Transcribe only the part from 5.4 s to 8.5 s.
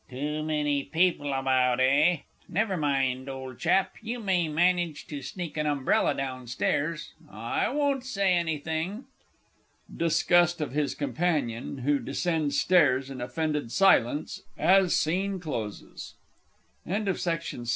an umbrella down stairs I won't say